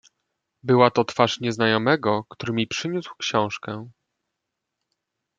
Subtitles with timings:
[0.63, 3.89] "Była to twarz nieznajomego, który mi przyniósł książkę."